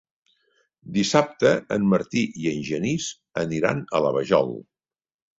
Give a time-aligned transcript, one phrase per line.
[0.93, 3.05] Dissabte en Martí i en Genís
[3.43, 4.51] aniran a la Vajol.